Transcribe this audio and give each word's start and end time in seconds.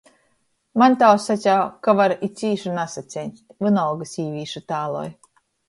Maņ 0.81 0.95
tāvs 1.03 1.27
saceja, 1.31 1.57
ka 1.87 1.95
var 1.99 2.15
i 2.29 2.31
cīši 2.41 2.73
nasaceņst, 2.79 3.47
vīnolga 3.67 4.11
sīvīši 4.17 4.67
tāloj. 4.75 5.17